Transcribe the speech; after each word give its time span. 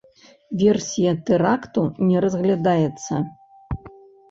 Версія 0.61 1.11
тэракту 1.27 1.85
не 2.09 2.25
разглядаецца. 2.27 3.23